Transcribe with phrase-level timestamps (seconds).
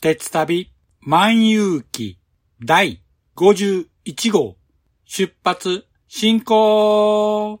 [0.00, 0.70] 鉄旅
[1.00, 2.18] 万有記
[2.64, 3.00] 第
[3.34, 4.56] 51号。
[5.04, 7.60] 出発進行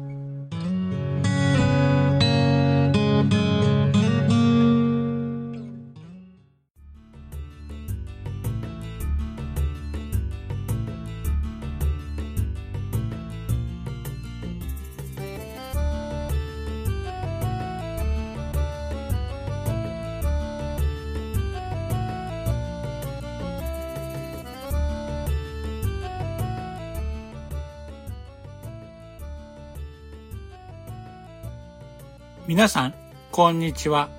[32.51, 32.93] 皆さん、
[33.31, 34.09] こんにちは。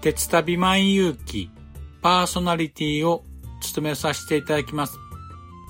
[0.00, 1.48] 鉄旅万有記
[2.02, 3.22] パーソナリティを
[3.60, 4.98] 務めさせていただきます。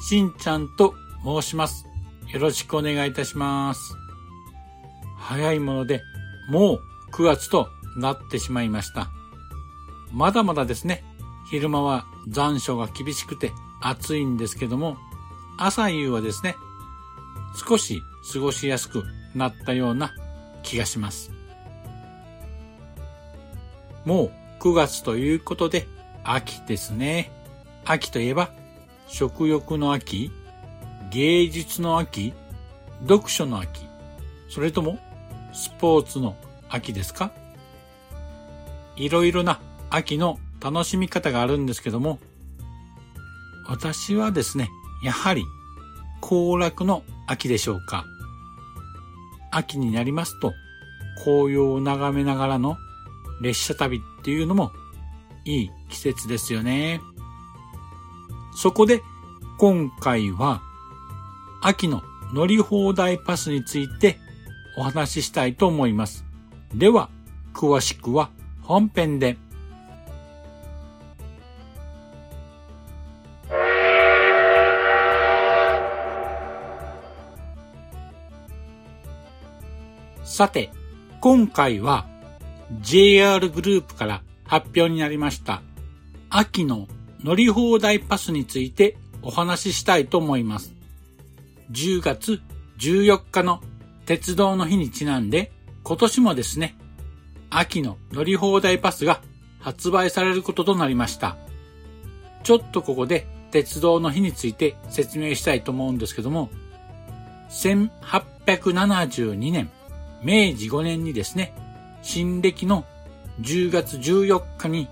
[0.09, 1.85] しんちゃんと申します。
[2.33, 3.95] よろしくお願いいたします。
[5.19, 6.01] 早いもので、
[6.49, 6.81] もう
[7.13, 9.11] 9月となってしまいました。
[10.11, 11.05] まだまだですね、
[11.51, 13.53] 昼間は残暑が厳しくて
[13.83, 14.97] 暑いんですけども、
[15.59, 16.57] 朝夕はですね、
[17.69, 18.03] 少し
[18.33, 19.05] 過ごしやすく
[19.35, 20.15] なったような
[20.63, 21.38] 気がします。
[24.09, 24.31] もう
[24.61, 25.87] 9月ということで
[26.25, 27.31] 秋ですね。
[27.85, 28.49] 秋といえば
[29.07, 30.31] 食欲の秋、
[31.11, 32.33] 芸術の秋、
[33.07, 33.83] 読書の秋、
[34.49, 34.99] それとも
[35.53, 36.37] スポーツの
[36.71, 37.33] 秋ですか？
[38.97, 39.61] いろいろな
[39.91, 42.19] 秋の楽しみ方があるんですけども、
[43.69, 44.71] 私はですね、
[45.05, 45.45] やはり
[46.23, 48.07] 行楽の秋でしょうか？
[49.51, 50.55] 秋になりますと
[51.25, 52.79] 紅葉を眺めながらの
[53.41, 54.73] 列車旅っていうのも
[55.45, 57.01] いい季節ですよね。
[58.57, 59.03] そこで
[59.59, 60.63] 今回は
[61.63, 64.19] 秋の乗り放題パスについて
[64.77, 66.25] お話ししたいと思います。
[66.75, 67.09] では、
[67.55, 68.31] 詳しくは
[68.63, 69.37] 本編で。
[80.23, 80.71] さて、
[81.21, 82.07] 今回は
[82.81, 85.63] JR グループから発表になりました
[86.31, 86.89] 秋の
[87.23, 90.75] 乗り放題パスについてお話ししたいと思います。
[91.73, 92.41] 10月
[92.79, 93.61] 14日の
[94.07, 95.53] 鉄道の日にちなんで
[95.83, 96.77] 今年もですね、
[97.51, 99.21] 秋の乗り放題パスが
[99.59, 101.37] 発売されることとなりました。
[102.43, 106.51] ちょっとここで鉄道の日について説明したいと思うんですけども、
[107.51, 109.71] 1872年、
[110.23, 111.55] 明治5年にですね、
[112.03, 112.85] 新暦の
[113.41, 114.89] 10月14日に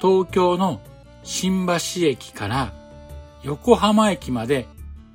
[0.00, 0.80] 東京の
[1.22, 2.72] 新橋駅から
[3.42, 4.66] 横浜駅まで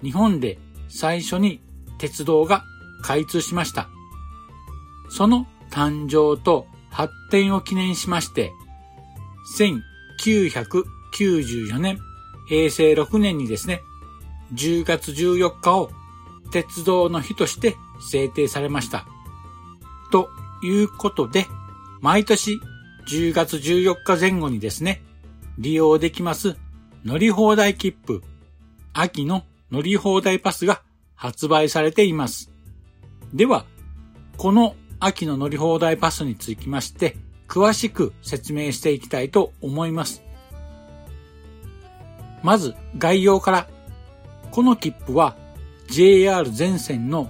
[0.02, 0.58] 日本で
[0.90, 1.62] 最初に
[1.98, 2.64] 鉄道が
[3.02, 3.90] 開通しました。
[5.10, 8.52] その誕生と発展を記念しまして、
[9.58, 12.00] 1994年、
[12.48, 13.82] 平成6年にですね、
[14.54, 15.92] 10月14日を
[16.52, 17.78] 鉄道の日として
[18.10, 19.06] 制定されました。
[20.12, 20.30] と
[20.62, 21.48] いうことで、
[22.02, 22.60] 毎年
[23.08, 25.02] 10月14日前後にですね、
[25.58, 26.58] 利用できます
[27.04, 28.22] 乗り放題切符、
[28.94, 30.82] 秋の乗り放題パスが
[31.16, 32.52] 発売されています。
[33.34, 33.66] では、
[34.38, 37.18] この秋の乗り放題パスにつきまして、
[37.48, 40.24] 詳しく説明していきたいと思います。
[42.44, 43.68] まず概要から。
[44.52, 45.38] この切符は
[45.88, 47.30] JR 全線の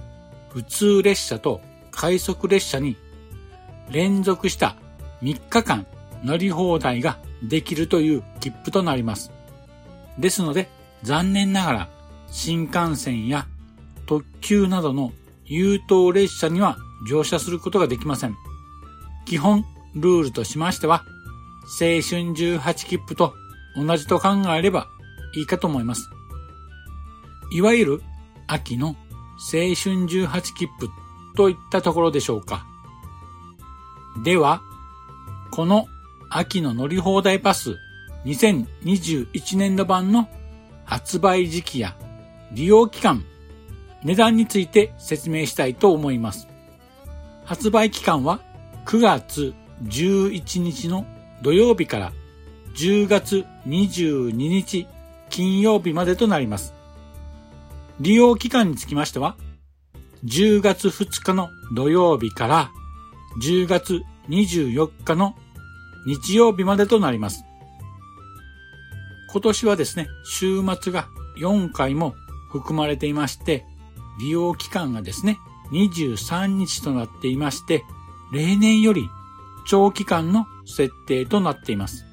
[0.50, 1.60] 普通列車と
[1.92, 2.96] 快速列車に
[3.90, 4.76] 連続した
[5.22, 5.86] 3日間
[6.24, 9.30] 乗り放題ができるという切符となります。
[10.18, 10.68] ですので
[11.02, 11.88] 残念ながら
[12.28, 13.46] 新幹線や
[14.06, 15.12] 特急などの
[15.44, 16.76] 優等列車には
[17.08, 18.36] 乗車することができません。
[19.26, 21.04] 基本ルールとしましては
[21.64, 23.34] 青春18切符と
[23.76, 24.88] 同じと考えれば
[25.34, 26.08] いいかと思います。
[27.52, 28.02] いわゆる
[28.46, 28.94] 秋の青
[29.74, 30.88] 春18切符
[31.36, 32.66] といったところでしょうか。
[34.22, 34.62] では、
[35.50, 35.86] この
[36.30, 37.76] 秋の乗り放題パス
[38.24, 40.28] 2021年度版の
[40.84, 41.96] 発売時期や
[42.52, 43.24] 利用期間、
[44.04, 46.48] 値段について説明したいと思います。
[47.44, 48.40] 発売期間は
[48.86, 51.06] 9月11日の
[51.42, 52.12] 土曜日から
[52.74, 54.86] 10月22日
[55.28, 56.74] 金曜日までとなります。
[58.00, 59.36] 利用期間につきましては、
[60.24, 62.70] 10月2日の土曜日から
[63.42, 65.34] 10月24日の
[66.06, 67.44] 日曜日までとなります。
[69.32, 71.08] 今年はですね、週末が
[71.38, 72.14] 4回も
[72.50, 73.64] 含まれていまして、
[74.20, 75.38] 利用期間がですね、
[75.72, 77.84] 23日となっていまして、
[78.32, 79.08] 例年より
[79.66, 82.04] 長期間の設定となっています。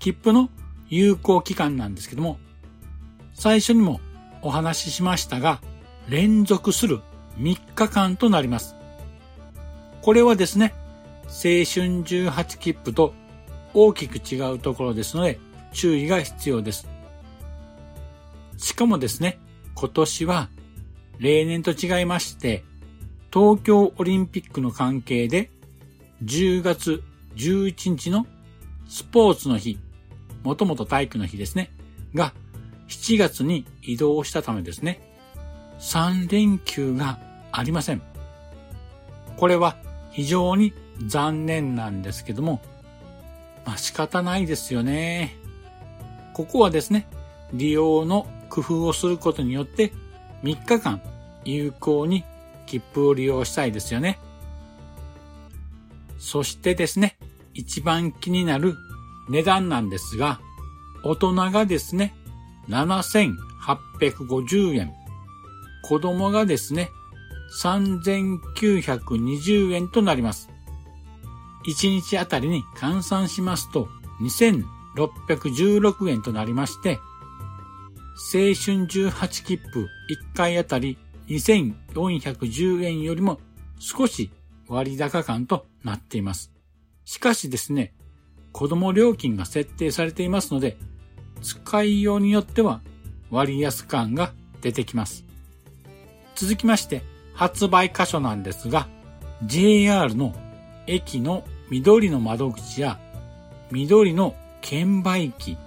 [0.00, 0.48] 切符の
[0.88, 2.38] 有効期間なんですけども、
[3.34, 4.00] 最初にも
[4.42, 5.60] お話ししましたが、
[6.08, 7.00] 連続する
[7.38, 8.76] 3日間となります。
[10.02, 10.74] これはですね、
[11.26, 13.14] 青春18切符と
[13.72, 15.38] 大きく違うところですので、
[15.72, 16.88] 注意が必要です。
[18.56, 19.38] しかもですね、
[19.74, 20.48] 今年は
[21.18, 22.64] 例年と違いまして、
[23.32, 25.50] 東京オリンピックの関係で
[26.22, 27.02] 10月
[27.36, 28.26] 11日の
[28.88, 29.78] スポーツの日、
[30.44, 31.72] もともと体育の日ですね、
[32.14, 32.32] が
[32.88, 35.13] 7月に移動したためですね、
[35.78, 37.18] 3連休が
[37.52, 38.02] ありません。
[39.36, 39.76] これは
[40.10, 40.72] 非常に
[41.06, 42.60] 残念なんですけども、
[43.66, 45.36] まあ仕方ないですよね。
[46.32, 47.06] ここはですね、
[47.52, 49.92] 利用の工夫をすることによって
[50.42, 51.00] 3日間
[51.44, 52.24] 有効に
[52.66, 54.18] 切符を利用したいですよね。
[56.18, 57.18] そしてですね、
[57.52, 58.76] 一番気になる
[59.28, 60.40] 値段なんですが、
[61.04, 62.14] 大人がですね、
[62.68, 64.92] 7850円。
[65.86, 66.90] 子供がですね、
[67.60, 70.48] 3920円となります。
[71.66, 73.90] 1日あたりに換算しますと
[74.22, 77.00] 2616円となりまして、
[78.32, 79.86] 青春18切符1
[80.34, 80.96] 回あたり
[81.28, 83.38] 2410円よりも
[83.78, 84.30] 少し
[84.68, 86.50] 割高感となっています。
[87.04, 87.92] しかしですね、
[88.52, 90.78] 子供料金が設定されていますので、
[91.42, 92.80] 使いようによっては
[93.30, 94.32] 割安感が
[94.62, 95.26] 出てきます。
[96.34, 97.02] 続きまして
[97.34, 98.88] 発売箇所なんですが
[99.44, 100.34] JR の
[100.86, 102.98] 駅の緑の窓口や
[103.70, 105.58] 緑の券売機、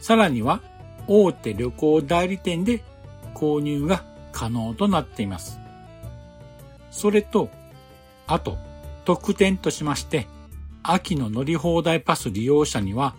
[0.00, 0.62] さらには
[1.06, 2.82] 大手旅行代理店で
[3.34, 5.58] 購入が可能となっています。
[6.90, 7.50] それと、
[8.26, 8.56] あと、
[9.04, 10.26] 特典としまして、
[10.82, 13.14] 秋の乗り放題パス利用者には、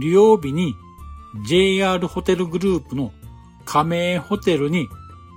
[0.00, 0.74] 利用日に
[1.48, 3.12] JR ホテルグループの
[3.64, 4.88] 加盟ホテルに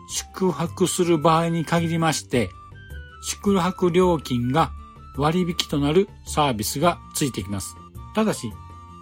[0.08, 2.50] 宿泊する場合に限りまして、
[3.22, 4.72] 宿泊料金が
[5.18, 7.76] 割引となるサービスがついてきます。
[8.16, 8.52] ただし、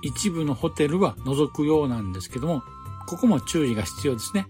[0.02, 2.64] 一部のホテルは除くようなんですけども、
[3.08, 4.48] ここも注意が必要ですね。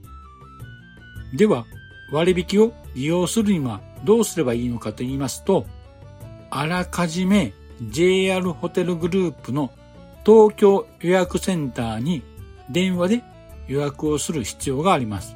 [1.34, 1.66] では、
[2.12, 5.66] 割引を利用するにはどうすればいいのかと言いますと、
[6.52, 7.54] あらかじめ
[7.90, 9.72] JR ホテルグループの
[10.26, 12.24] 東京予約センターに
[12.70, 13.24] 電話で
[13.68, 15.36] 予約をする必要があります。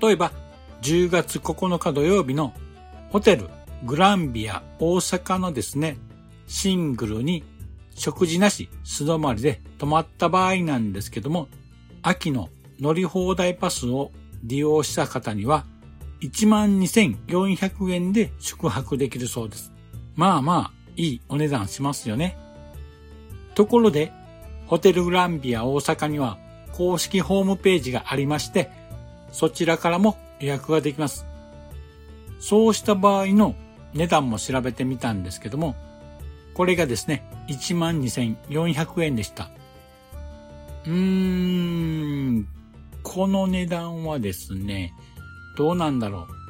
[0.00, 0.32] 例えば、
[0.82, 2.54] 10月9日土曜日の
[3.10, 3.48] ホテル
[3.84, 5.98] グランビア大阪のですね、
[6.46, 7.44] シングルに
[7.94, 11.48] 食事なし素泊まりで泊まった場合なんですけども、
[12.02, 12.48] 秋の
[12.80, 14.10] 乗り放題パスを
[14.42, 15.64] 利用した方には
[16.22, 19.72] 12,400円で宿泊できるそうです。
[20.16, 22.36] まあまあ、いいお値段しますよね。
[23.54, 24.12] ところで、
[24.66, 26.38] ホテルグランビア大阪には
[26.72, 28.70] 公式ホームページがありまして、
[29.32, 31.26] そちらからも予約ができます。
[32.38, 33.54] そうした場合の
[33.94, 35.74] 値段も調べてみたんですけども、
[36.54, 39.50] これがですね、12,400円でした。
[40.86, 42.48] うーん、
[43.02, 44.94] この値段はですね、
[45.56, 46.40] どうなんだろう。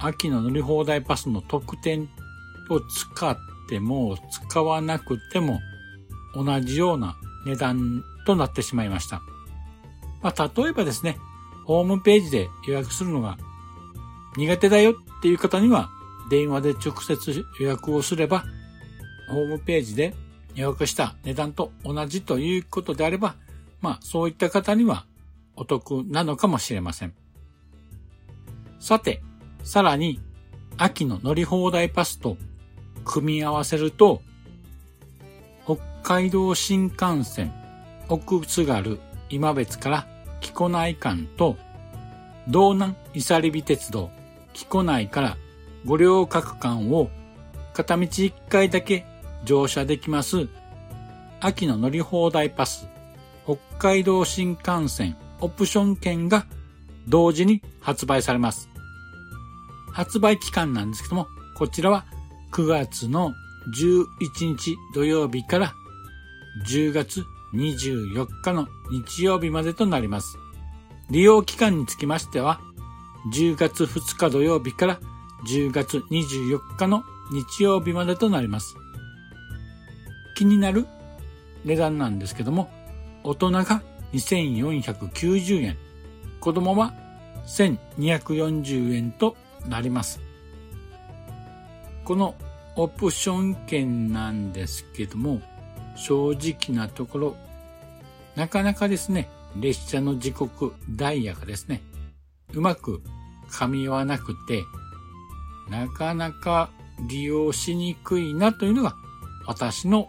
[0.00, 2.08] 秋の乗り放題パスの特典
[2.68, 3.36] を使っ
[3.68, 5.60] ても使わなくても
[6.34, 7.16] 同じような
[7.46, 9.22] 値段となってしまいました。
[10.22, 11.18] まあ、例えばですね、
[11.64, 13.38] ホームページで予約するのが
[14.36, 15.90] 苦手だよっていう方には
[16.30, 18.44] 電話で直接予約をすれば
[19.28, 20.14] ホームページで
[20.54, 23.36] 予約した値段と同じということであれば、
[23.80, 25.06] まあそういった方には
[25.56, 27.14] お得なのかもしれません。
[28.80, 29.22] さて、
[29.62, 30.20] さらに
[30.76, 32.36] 秋の乗り放題パスと
[33.04, 34.22] 組み合わせると、
[35.64, 37.52] 北海道新幹線
[38.08, 38.98] 奥津軽
[39.30, 40.06] 今別から
[40.40, 41.56] 木古内間と
[42.48, 44.10] 道南伊佐リ鉄道
[44.52, 45.36] 木古内から
[45.84, 47.08] 五両各間を
[47.72, 49.06] 片道1回だけ
[49.44, 50.48] 乗車できます
[51.40, 52.88] 秋の乗り放題パス
[53.44, 56.46] 北海道新幹線オプション券が
[57.08, 58.68] 同時に発売されます。
[59.92, 62.06] 発売期間なんですけども、こちらは
[62.52, 63.34] 9月の
[63.76, 65.74] 11日土曜日から
[66.66, 70.38] 10月24日の日曜日までとなります。
[71.10, 72.60] 利用期間につきましては、
[73.34, 75.00] 10月2日土曜日から
[75.46, 78.74] 10月24日の日曜日までとなります。
[80.36, 80.86] 気になる
[81.64, 82.70] 値段なんですけども、
[83.24, 83.82] 大人が
[84.12, 85.76] 2490円、
[86.40, 86.94] 子供は
[87.46, 90.20] 1240円となります。
[92.04, 92.34] この
[92.76, 95.40] オプション券なんですけども、
[95.96, 97.36] 正直なところ、
[98.34, 101.82] なかなかですね、列車の時刻、ダイヤがですね、
[102.54, 103.02] うまく
[103.50, 104.62] 噛み合わなくて、
[105.70, 106.70] なかなか
[107.08, 108.94] 利用しにくいなというのが
[109.46, 110.08] 私の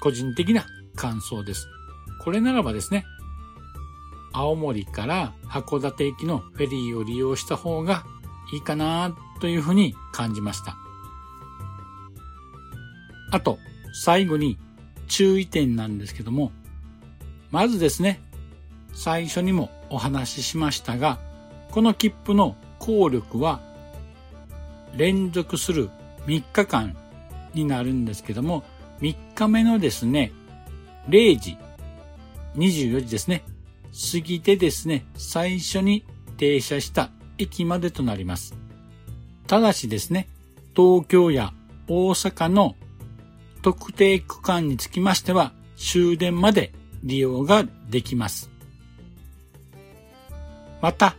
[0.00, 1.66] 個人的な感想です。
[2.18, 3.04] これならばですね、
[4.32, 8.04] 青森から函館行きのフェリーを利用した方が
[8.52, 10.76] いいかなというふうに感じました。
[13.30, 13.58] あと、
[13.92, 14.58] 最後に
[15.06, 16.52] 注意点なんですけども、
[17.50, 18.20] まずですね、
[18.92, 21.18] 最初にもお話ししましたが、
[21.70, 23.60] この切符の効力は
[24.96, 25.90] 連続する
[26.26, 26.96] 3日間
[27.54, 28.64] になるんですけども、
[29.00, 30.32] 3日目のですね、
[31.08, 31.56] 0時、
[32.56, 33.44] 24時ですね、
[34.12, 36.04] 過ぎてですね、最初に
[36.36, 38.54] 停車した駅までとなります。
[39.46, 40.28] ただしですね、
[40.76, 41.52] 東京や
[41.88, 42.76] 大阪の
[43.62, 48.50] 特定区間につきましては終電まで利用ができます。
[50.80, 51.16] また、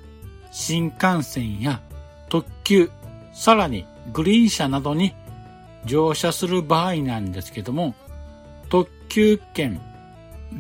[0.52, 1.82] 新幹線や
[2.30, 2.92] 特急、
[3.34, 5.14] さらにグリーン車などに
[5.86, 7.96] 乗車する場合なんですけども、
[8.70, 9.82] 特急券、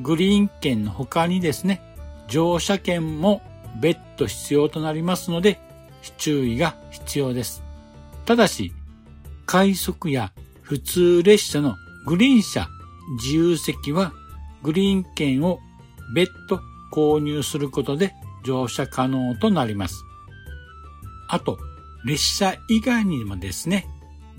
[0.01, 1.81] グリーン券の他にですね、
[2.27, 3.41] 乗車券も
[3.79, 5.59] 別途必要となりますので、
[6.17, 7.63] 注意が必要です。
[8.25, 8.73] ただし、
[9.45, 11.75] 快速や普通列車の
[12.05, 12.67] グリーン車
[13.17, 14.13] 自由席は
[14.63, 15.59] グリーン券を
[16.13, 16.59] 別途
[16.91, 20.03] 購入することで乗車可能となります。
[21.27, 21.57] あと、
[22.05, 23.87] 列車以外にもですね、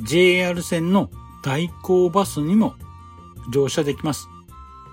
[0.01, 1.11] JR 線の
[1.43, 2.75] 代行バスにも
[3.53, 4.29] 乗車できます。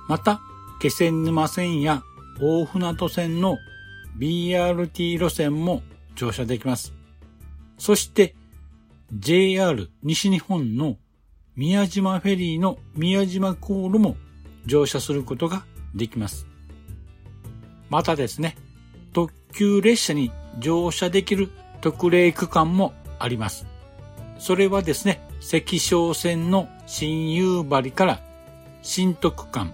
[0.07, 0.41] また、
[0.83, 2.03] 気仙沼線や
[2.41, 3.57] 大船渡線の
[4.19, 5.81] BRT 路線も
[6.13, 6.93] 乗車できます。
[7.77, 8.35] そして
[9.17, 10.97] JR 西日本の
[11.55, 14.17] 宮島フェリーの宮島航路も
[14.65, 15.63] 乗車することが
[15.95, 16.47] できます。
[17.89, 18.57] またですね、
[19.13, 21.49] 特急列車に乗車できる
[21.79, 23.65] 特例区間もあります。
[24.37, 28.19] それはですね、関商線の新夕張から
[28.81, 29.73] 新徳間、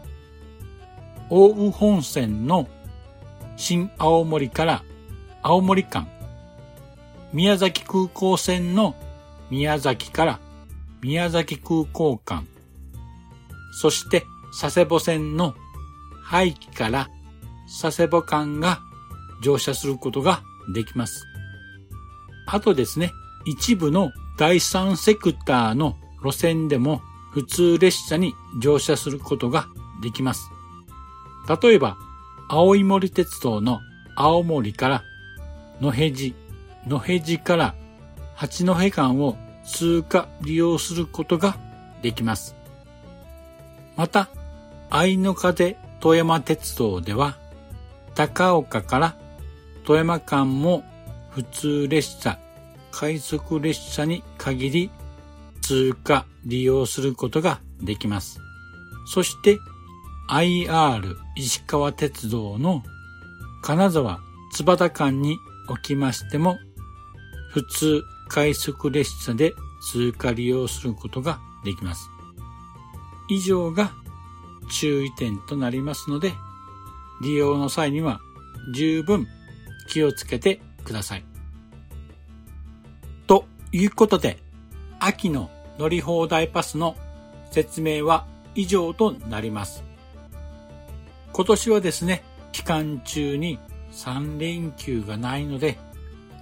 [1.29, 2.67] 大宇本線の
[3.55, 4.83] 新青森から
[5.43, 6.07] 青森間、
[7.33, 8.95] 宮崎空港線の
[9.51, 10.39] 宮崎から
[11.01, 12.47] 宮崎空港間、
[13.71, 14.25] そして
[14.59, 15.53] 佐世保線の
[16.23, 17.09] 廃棄から
[17.81, 18.79] 佐世保間が
[19.43, 20.41] 乗車することが
[20.73, 21.25] できます。
[22.47, 23.11] あとですね、
[23.45, 29.67] 一部の第三セクターの路線でも普通列車に乗車することが
[30.01, 30.49] できます。
[31.49, 31.97] 例えば、
[32.47, 33.81] 青い森鉄道の
[34.15, 35.03] 青森から
[35.81, 36.35] 野辺地、
[36.87, 37.75] 野辺地から
[38.35, 41.57] 八戸間を通過利用することが
[42.03, 42.55] できます。
[43.95, 44.29] また、
[44.91, 47.37] 愛の風富山鉄道では、
[48.13, 49.15] 高岡から
[49.85, 50.83] 富山間も
[51.31, 52.37] 普通列車、
[52.91, 54.91] 快速列車に限り
[55.61, 58.39] 通過利用することができます。
[59.07, 59.57] そして
[60.29, 62.83] IR 石川鉄道の
[63.61, 64.19] 金沢
[64.51, 65.37] 津幡間に
[65.69, 66.57] おきましても
[67.49, 69.53] 普通快速列車で
[69.89, 72.09] 通過利用することができます。
[73.29, 73.93] 以上が
[74.69, 76.33] 注意点となりますので、
[77.21, 78.19] 利用の際には
[78.75, 79.25] 十分
[79.87, 81.23] 気をつけてください。
[83.27, 84.39] ということで、
[84.99, 86.97] 秋の乗り放題パスの
[87.51, 89.88] 説明は以上となります。
[91.39, 93.59] 今年はですね、期間中に
[93.93, 95.77] 3連休がないので、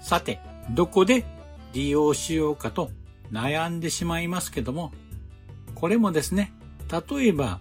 [0.02, 0.40] さて、
[0.72, 1.24] どこで
[1.72, 2.90] 利用しようかと
[3.32, 4.92] 悩んでしまいますけども、
[5.76, 6.52] これもですね、
[7.12, 7.60] 例えば、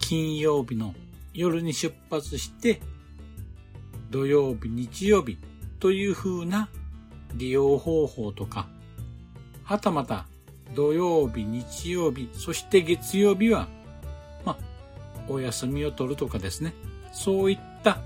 [0.00, 0.92] 金曜日の
[1.34, 2.80] 夜に出発して、
[4.10, 5.38] 土曜日、日曜日
[5.78, 6.68] という風な
[7.32, 8.68] 利用方法とか、
[9.62, 10.26] はたまた
[10.74, 13.68] 土曜日、日曜日、そして月曜日は、
[15.30, 16.74] お休みを取るとかですね、
[17.12, 17.98] そういった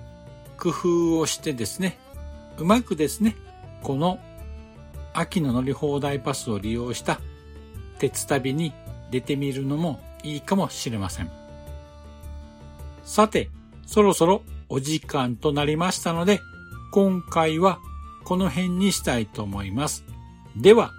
[0.58, 1.98] 工夫をしてですね、
[2.58, 3.36] うまくですね、
[3.82, 4.18] この
[5.12, 7.20] 秋の乗り放題パスを利用した
[7.98, 8.72] 鉄旅に
[9.10, 11.30] 出てみるのもいいかもしれません。
[13.04, 13.50] さて、
[13.86, 16.40] そろそろお時間となりましたので、
[16.92, 17.78] 今回は
[18.24, 20.04] この辺にしたいと思います。
[20.56, 20.92] では、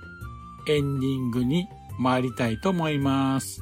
[0.68, 1.68] エンディングに
[2.00, 3.62] 参りたいと思います。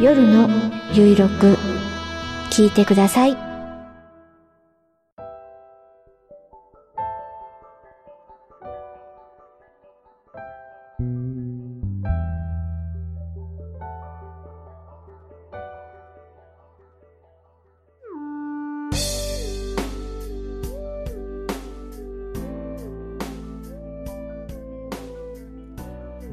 [0.00, 0.48] 夜の
[0.94, 1.58] ゆいろく
[2.50, 3.36] 聞いてください。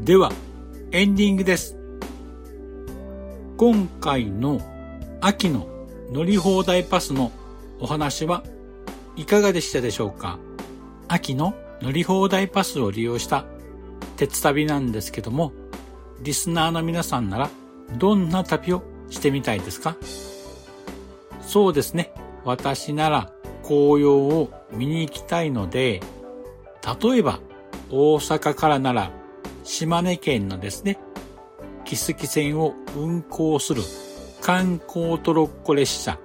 [0.05, 0.31] では、
[0.93, 1.76] エンディングです。
[3.57, 4.61] 今回の
[5.19, 5.67] 秋の
[6.11, 7.31] 乗り放題パスの
[7.79, 8.43] お話は
[9.15, 10.37] いかがでしたでしょうか？
[11.07, 13.45] 秋の乗り放題パスを利用した
[14.15, 15.53] 鉄旅なんですけども、
[16.21, 17.49] リスナーの皆さんなら
[17.97, 19.97] どんな旅をしてみたいですか？
[21.41, 22.13] そうですね。
[22.43, 23.31] 私なら
[23.63, 26.01] 紅葉を見に行きたいので、
[27.01, 27.39] 例えば
[27.89, 29.11] 大阪からなら
[29.63, 30.99] 島根県のですね、
[31.87, 33.81] 木月線を運行する
[34.41, 36.19] 観光トロッコ列車、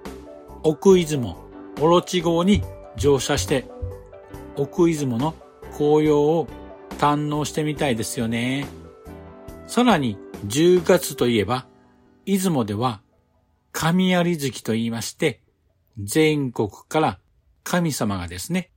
[0.65, 1.37] 奥出雲、
[1.81, 2.65] オロチ号に
[2.97, 3.71] 乗車して、
[4.57, 5.37] 奥出雲の
[5.77, 6.49] 紅葉を
[6.99, 8.67] 堪能してみたいですよね。
[9.69, 11.69] さらに10月といえば、
[12.27, 13.01] 出雲では
[13.71, 15.43] 神有月と言いまして、
[15.97, 17.21] 全国から
[17.63, 18.73] 神様がですね、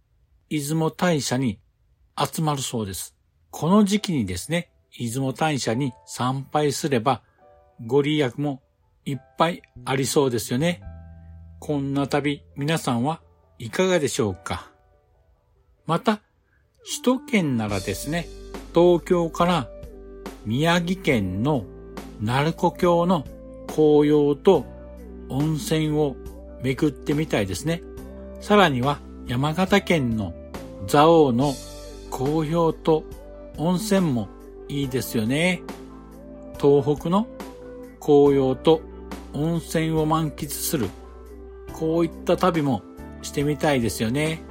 [0.52, 1.60] 出雲大社に
[2.15, 3.15] 集まるそうです。
[3.50, 7.21] この時期にですね、出雲大社に参拝すれば、
[7.86, 8.62] ご利益も
[9.05, 10.81] いっぱいありそうですよね。
[11.60, 13.21] こんな旅、皆さんは
[13.60, 14.71] いかがでしょうか
[15.86, 16.21] また、
[16.84, 18.27] 首都圏ならですね、
[18.73, 19.67] 東京から
[20.45, 21.65] 宮城県の
[22.21, 23.25] 鳴子峡の
[23.67, 24.65] 紅葉と
[25.29, 26.15] 温泉を
[26.62, 27.84] 巡ってみたいですね。
[28.41, 30.34] さらには山形県の
[30.88, 31.53] 蔵王の
[32.12, 33.03] 紅葉と
[33.58, 34.29] 温泉も
[34.67, 35.62] いいですよね。
[36.60, 37.28] 東北の
[37.99, 38.82] 紅葉と
[39.34, 40.89] 温泉を満喫する、
[41.73, 42.82] こういった旅も
[43.21, 44.41] してみたいですよね。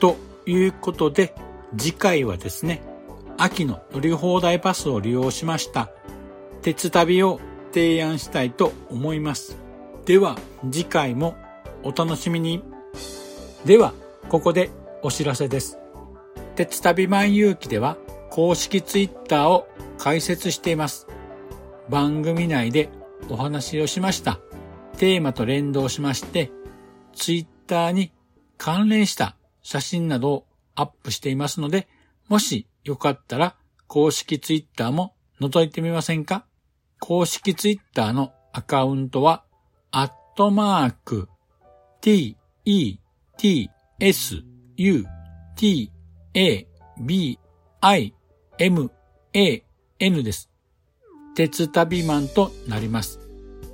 [0.00, 1.34] ということで、
[1.76, 2.82] 次回はですね、
[3.38, 5.90] 秋の乗り放題パスを利用しました
[6.62, 7.38] 鉄旅を
[7.72, 9.56] 提案したいと思います。
[10.06, 10.38] では
[10.70, 11.36] 次回も
[11.82, 12.62] お楽しみに。
[13.64, 13.92] では、
[14.28, 14.70] ここで
[15.02, 15.78] お知らせです。
[16.54, 17.98] 鉄旅万有記では
[18.36, 21.06] 公式ツイッターを開設しています。
[21.88, 22.90] 番組内で
[23.30, 24.40] お話をしました
[24.98, 26.52] テーマと連動しまして、
[27.14, 28.12] ツイッターに
[28.58, 31.88] 関連した写真などをアップしていますので、
[32.28, 36.44] もしよかったら公式ツイッターも覗いてみませんか？
[37.00, 39.44] 公式ツイッターのアカウントは、
[39.92, 41.30] アットマーク、
[42.02, 42.98] t, e,
[43.38, 44.42] t, s,
[44.76, 45.06] u,
[45.56, 45.90] t,
[46.34, 46.66] a,
[47.00, 47.38] b,
[47.80, 48.12] i,
[48.58, 48.90] m,
[49.34, 49.62] a,
[49.98, 50.48] n です。
[51.34, 53.20] 鉄旅マンとなります。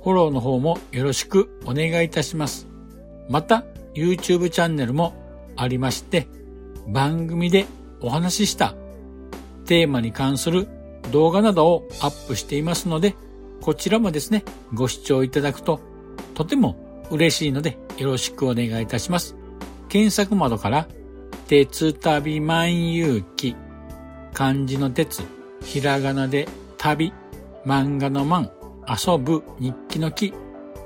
[0.03, 2.67] フォローの方もよろしくお願いいたします。
[3.29, 5.13] また、YouTube チャンネルも
[5.55, 6.27] ありまして、
[6.85, 7.65] 番組で
[8.01, 8.75] お話しした
[9.65, 10.67] テーマに関する
[11.13, 13.15] 動画などをアップしていますので、
[13.61, 14.43] こちらもですね、
[14.73, 15.79] ご視聴いただくと
[16.33, 16.75] とても
[17.09, 19.37] 嬉しいのでよろしくお願いいたします。
[19.87, 20.89] 検索窓から、
[21.47, 23.55] 鉄旅万有記、
[24.33, 25.23] 漢字の鉄、
[25.63, 27.13] ひらがなで旅、
[27.65, 28.49] 漫画の漫、
[28.87, 30.33] 遊ぶ日記の記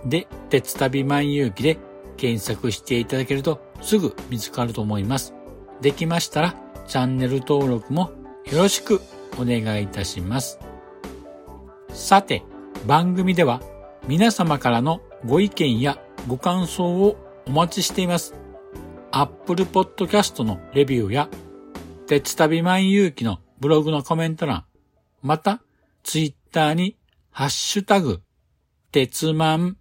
[0.06, 1.78] で、鉄旅万有記で
[2.18, 5.34] 検索していただけるとすぐ見つかると思います。
[5.82, 6.56] できましたら、
[6.88, 8.12] チャンネル登録も
[8.52, 9.02] よろしく
[9.40, 10.60] お願いいたします。
[11.90, 12.44] さて、
[12.86, 13.62] 番組では
[14.08, 18.34] 皆様からのご意見やご感想をお待ちしています。
[19.12, 21.30] Apple Podcast のレビューや、
[22.08, 24.64] 鉄旅万有記のブログのコメント欄、
[25.22, 25.62] また、
[26.04, 26.98] Twitter に
[27.32, 28.22] ハッシュタグ、
[28.94, 29.76] 鉄万、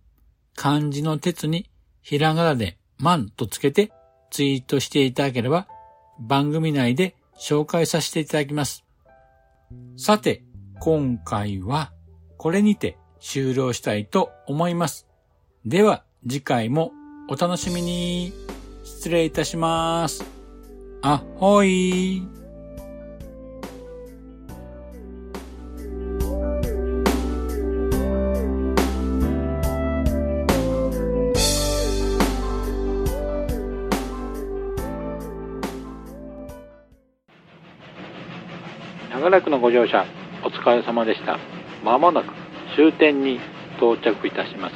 [0.56, 1.70] 漢字の鉄に
[2.02, 3.92] ひらがなで万とつけて
[4.30, 5.68] ツイートしていただければ
[6.18, 8.84] 番組内で紹介させていただきます。
[9.96, 10.42] さて、
[10.80, 11.92] 今回は
[12.38, 15.06] これにて終了したいと思います。
[15.64, 16.92] では次回も
[17.28, 18.32] お楽しみに。
[18.84, 20.35] 失礼いたします。
[21.08, 22.20] あほい。
[39.12, 40.04] 長らくのご乗車、
[40.42, 41.38] お疲れ様でした。
[41.84, 42.32] まもなく
[42.74, 43.38] 終点に
[43.76, 44.74] 到着いたします。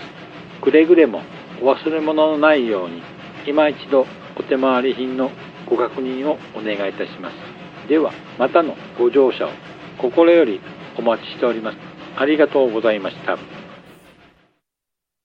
[0.63, 1.23] くれぐれも
[1.61, 3.03] お忘れ物のないように、
[3.49, 5.33] 今一度お手回り品の
[5.67, 7.89] ご確認をお願いいたします。
[7.89, 9.51] では、またのご乗車を
[9.99, 10.61] 心より
[10.97, 11.79] お待ちしております。
[12.17, 13.60] ありがとうございました。